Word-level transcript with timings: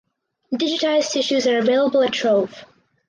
Digitised 0.51 1.15
issues 1.15 1.45
are 1.45 1.59
available 1.59 2.01
at 2.01 2.11
Trove. 2.11 2.65